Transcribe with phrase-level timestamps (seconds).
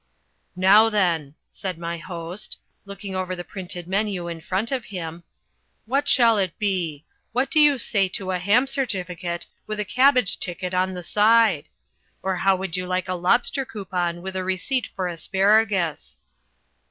[0.55, 5.21] "Now then," said my host, looking over the printed menu in front of him,
[5.85, 7.05] "what shall it be?
[7.33, 11.65] What do you say to a ham certificate with a cabbage ticket on the side?
[12.23, 16.19] Or how would you like lobster coupon with a receipt for asparagus?"